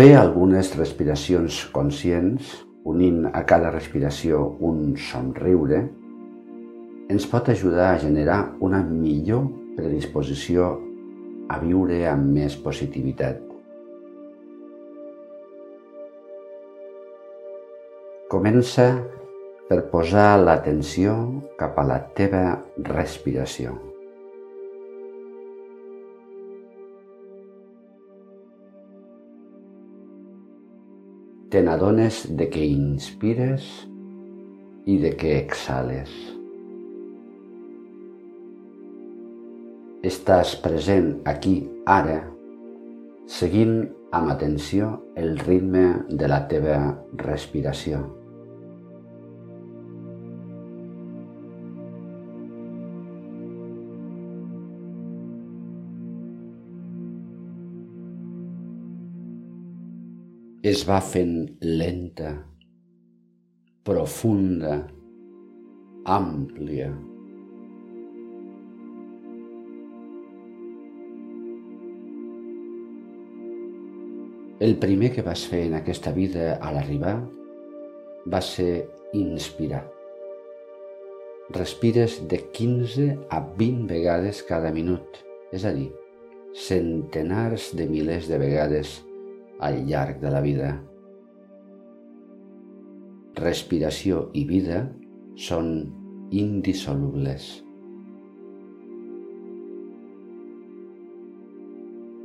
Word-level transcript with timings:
Fer 0.00 0.14
algunes 0.16 0.70
respiracions 0.78 1.56
conscients, 1.74 2.54
unint 2.88 3.26
a 3.36 3.42
cada 3.44 3.68
respiració 3.74 4.38
un 4.64 4.94
somriure, 4.96 5.80
ens 7.12 7.26
pot 7.28 7.50
ajudar 7.52 7.90
a 7.90 7.98
generar 8.00 8.38
una 8.64 8.80
millor 8.80 9.42
predisposició 9.76 10.70
a 11.52 11.60
viure 11.66 11.98
amb 12.08 12.32
més 12.38 12.56
positivitat. 12.64 13.44
Comença 18.32 18.88
per 19.68 19.82
posar 19.92 20.30
l'atenció 20.40 21.20
cap 21.60 21.76
a 21.76 21.88
la 21.92 22.00
teva 22.16 22.46
respiració. 22.88 23.76
Te 31.50 31.64
n'adones 31.66 32.28
de 32.38 32.46
que 32.46 32.62
inspires 32.62 33.64
i 34.86 35.00
de 35.02 35.10
que 35.18 35.32
exhales. 35.34 36.12
Estàs 40.06 40.54
present 40.62 41.10
aquí, 41.32 41.56
ara, 41.90 42.20
seguint 43.26 43.82
amb 44.14 44.30
atenció 44.36 44.92
el 45.18 45.34
ritme 45.42 45.84
de 46.22 46.30
la 46.30 46.44
teva 46.54 46.78
respiració. 47.26 48.19
Es 60.62 60.82
va 60.84 60.98
fent 61.00 61.56
lenta, 61.64 62.34
profunda, 63.88 64.74
àmplia. 66.04 66.90
El 74.60 74.76
primer 74.76 75.14
que 75.16 75.24
vas 75.24 75.46
fer 75.48 75.64
en 75.70 75.80
aquesta 75.80 76.12
vida 76.12 76.52
a 76.60 76.76
l'arribar 76.76 77.16
va 78.28 78.44
ser 78.44 78.84
inspirar. 79.16 79.86
Respires 81.56 82.20
de 82.28 82.44
15 82.52 83.14
a 83.32 83.40
20 83.40 83.88
vegades 83.88 84.44
cada 84.44 84.76
minut, 84.76 85.24
és 85.56 85.64
a 85.64 85.72
dir, 85.72 85.88
centenars 86.52 87.72
de 87.72 87.88
milers 87.88 88.28
de 88.28 88.36
vegades 88.44 89.00
al 89.60 89.82
llarg 89.88 90.20
de 90.20 90.30
la 90.32 90.40
vida. 90.44 90.70
Respiració 93.40 94.28
i 94.34 94.44
vida 94.48 94.84
són 95.38 95.72
indissolubles. 96.30 97.50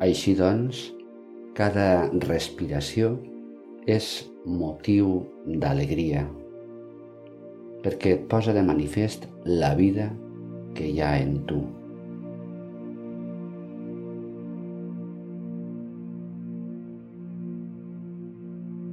Així 0.00 0.32
doncs, 0.36 0.86
cada 1.56 2.08
respiració 2.24 3.12
és 3.90 4.06
motiu 4.46 5.18
d'alegria, 5.46 6.22
perquè 7.84 8.14
et 8.16 8.24
posa 8.30 8.54
de 8.56 8.64
manifest 8.64 9.28
la 9.44 9.74
vida 9.76 10.08
que 10.76 10.88
hi 10.88 11.04
ha 11.04 11.18
en 11.20 11.36
tu. 11.50 11.60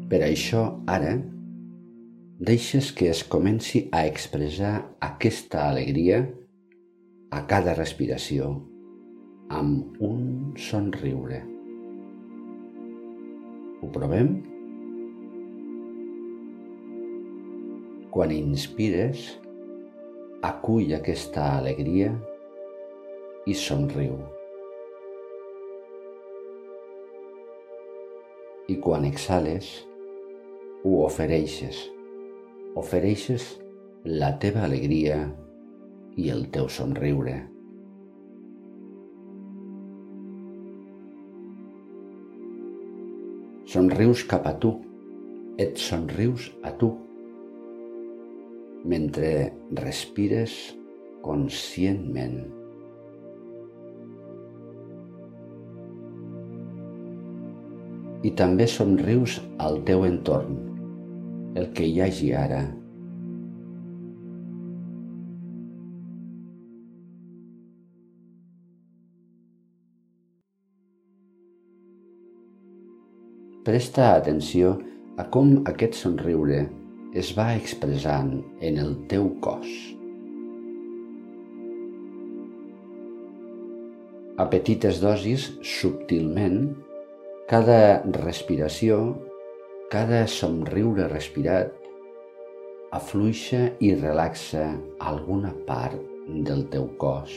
Per 0.07 0.21
això, 0.23 0.61
ara, 0.87 1.17
deixes 2.39 2.93
que 2.95 3.09
es 3.11 3.25
comenci 3.27 3.81
a 3.91 4.05
expressar 4.07 4.77
aquesta 5.03 5.65
alegria 5.67 6.21
a 7.35 7.41
cada 7.49 7.73
respiració 7.75 8.53
amb 9.51 9.99
un 10.07 10.53
somriure. 10.55 11.41
Ho 13.81 13.89
provem? 13.97 14.29
Quan 18.15 18.31
inspires, 18.31 19.25
acull 20.47 20.95
aquesta 20.95 21.49
alegria 21.57 22.13
i 23.43 23.57
somriu. 23.65 24.15
I 28.71 28.79
quan 28.83 29.03
exhales, 29.11 29.69
ho 30.87 31.03
ofereixes. 31.03 31.79
Ofereixes 32.79 33.45
la 34.07 34.31
teva 34.41 34.63
alegria 34.67 35.17
i 36.15 36.29
el 36.31 36.45
teu 36.53 36.69
somriure. 36.71 37.35
Somrius 43.67 44.23
cap 44.31 44.47
a 44.47 44.53
tu, 44.63 44.71
et 45.59 45.75
somrius 45.81 46.47
a 46.63 46.71
tu, 46.79 46.93
mentre 48.87 49.33
respires 49.81 50.55
conscientment. 51.25 52.39
I 58.23 58.31
també 58.39 58.65
somrius 58.71 59.37
al 59.61 59.81
teu 59.89 60.07
entorn, 60.07 60.66
el 61.57 61.71
que 61.73 61.87
hi 61.89 62.01
hagi 62.05 62.33
ara. 62.37 62.61
Presta 73.67 74.13
atenció 74.15 74.77
a 75.19 75.25
com 75.33 75.57
aquest 75.67 75.97
somriure 75.99 76.61
es 77.17 77.33
va 77.35 77.49
expressant 77.57 78.37
en 78.63 78.77
el 78.79 78.93
teu 79.11 79.27
cos. 79.43 79.67
A 84.37 84.45
petites 84.53 85.01
dosis, 85.01 85.49
subtilment, 85.65 86.61
cada 87.49 87.79
respiració 88.21 89.01
cada 89.87 90.25
somriure 90.27 91.05
respirat 91.07 91.71
afluixa 92.91 93.59
i 93.79 93.93
relaxa 93.95 94.65
alguna 94.99 95.53
part 95.67 96.01
del 96.47 96.65
teu 96.73 96.89
cos. 96.99 97.31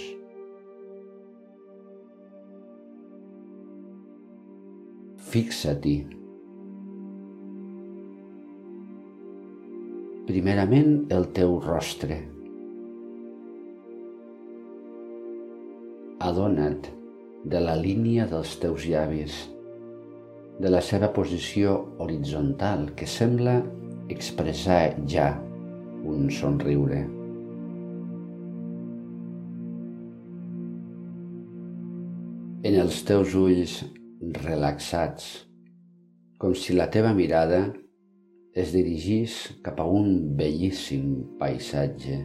Fixa-t'hi. 5.31 5.95
Primerament 10.27 10.93
el 11.15 11.31
teu 11.39 11.55
rostre. 11.63 12.19
Adona't 16.19 16.91
de 17.47 17.63
la 17.63 17.79
línia 17.79 18.27
dels 18.35 18.59
teus 18.59 18.91
llavis 18.91 19.39
de 20.61 20.69
la 20.69 20.83
seva 20.85 21.09
posició 21.17 21.73
horitzontal 22.05 22.91
que 22.93 23.07
sembla 23.09 23.55
expressar 24.13 24.93
ja 25.09 25.31
un 26.05 26.29
somriure. 26.37 26.99
En 32.69 32.77
els 32.77 33.01
teus 33.09 33.33
ulls 33.41 33.79
relaxats, 34.45 35.31
com 36.37 36.53
si 36.53 36.77
la 36.77 36.91
teva 36.93 37.15
mirada 37.17 37.63
es 38.53 38.75
dirigís 38.77 39.41
cap 39.65 39.81
a 39.81 39.89
un 39.89 40.35
bellíssim 40.37 41.39
paisatge. 41.41 42.21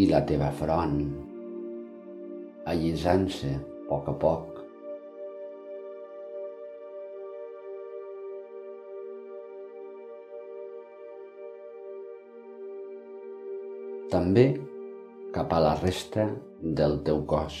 I 0.00 0.06
la 0.08 0.22
teva 0.24 0.48
front, 0.56 1.28
allisant-se 2.70 3.52
a 3.56 3.62
poc 3.90 4.08
a 4.10 4.14
poc. 4.22 4.60
També 14.10 14.46
cap 15.34 15.52
a 15.54 15.60
la 15.62 15.74
resta 15.78 16.24
del 16.62 16.96
teu 17.06 17.20
cos. 17.30 17.58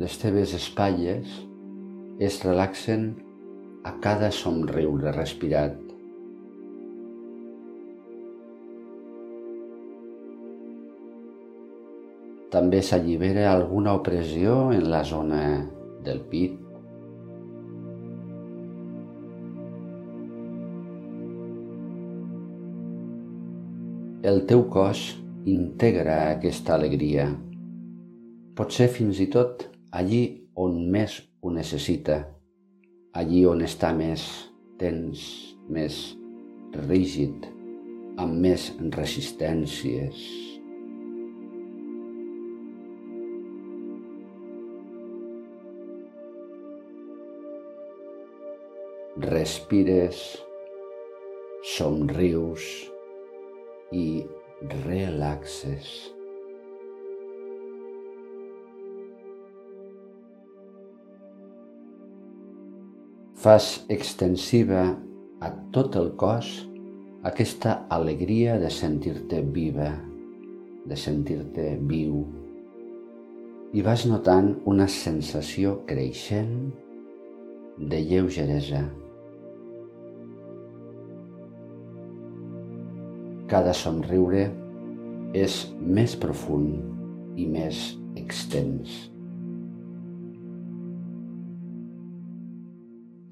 Les 0.00 0.16
teves 0.20 0.52
espatlles 0.56 1.38
es 2.20 2.40
relaxen 2.44 3.10
a 3.84 3.94
cada 4.04 4.28
somriure 4.32 5.12
respirat. 5.16 5.89
També 12.50 12.80
s'allibera 12.82 13.44
alguna 13.52 13.92
opressió 13.94 14.72
en 14.74 14.88
la 14.90 15.04
zona 15.06 15.42
del 16.02 16.18
pit. 16.32 16.56
El 24.26 24.42
teu 24.50 24.66
cos 24.74 25.04
integra 25.46 26.18
aquesta 26.34 26.74
alegria. 26.74 27.30
Potser 28.58 28.90
fins 28.98 29.22
i 29.22 29.30
tot 29.30 29.64
allí 29.96 30.20
on 30.58 30.76
més 30.90 31.20
ho 31.40 31.54
necessita, 31.54 32.18
allí 33.14 33.46
on 33.46 33.62
està 33.64 33.94
més 33.96 34.26
tens, 34.82 35.22
més 35.70 36.02
rígid, 36.88 37.46
amb 38.18 38.42
més 38.42 38.72
resistències. 38.98 40.59
Respires, 49.20 50.38
somrius 51.76 52.64
i 53.92 54.24
relaxes. 54.86 55.90
Fas 63.36 63.66
extensiva 63.92 64.86
a 65.44 65.52
tot 65.76 66.00
el 66.00 66.14
cos 66.16 66.48
aquesta 67.28 67.74
alegria 67.92 68.56
de 68.62 68.72
sentir-te 68.72 69.42
viva, 69.44 69.90
de 70.88 70.96
sentir-te 70.96 71.74
viu, 71.92 72.24
i 73.76 73.84
vas 73.84 74.08
notant 74.08 74.54
una 74.64 74.88
sensació 74.88 75.76
creixent 75.92 76.56
de 77.76 78.00
lleugeresa. 78.00 78.86
Cada 83.50 83.72
somriure 83.74 84.44
és 85.34 85.54
més 85.82 86.12
profund 86.22 87.34
i 87.34 87.48
més 87.50 87.80
extens. 88.14 88.92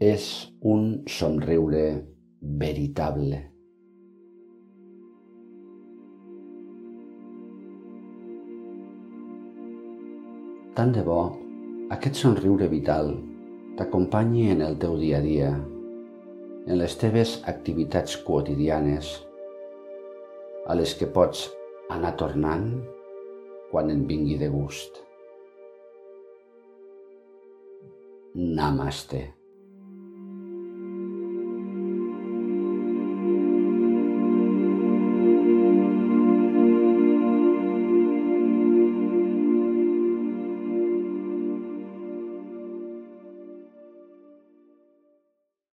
És 0.02 0.26
un 0.72 0.88
somriure 1.06 1.84
veritable. 2.64 3.38
Tant 10.74 10.90
de 10.98 11.06
bo 11.06 11.20
aquest 11.94 12.18
somriure 12.24 12.66
vital 12.74 13.14
t'acompanyi 13.78 14.50
en 14.56 14.66
el 14.66 14.76
teu 14.82 14.98
dia 14.98 15.22
a 15.22 15.26
dia, 15.30 15.54
en 16.66 16.78
les 16.82 16.98
teves 16.98 17.38
activitats 17.54 18.18
quotidianes, 18.26 19.14
a 20.68 20.76
les 20.76 20.92
que 21.00 21.08
pots 21.08 21.46
anar 21.94 22.12
tornant 22.20 22.68
quan 23.70 23.88
en 23.92 24.04
vingui 24.08 24.36
de 24.40 24.50
gust. 24.52 25.00
Namaste. 28.36 29.37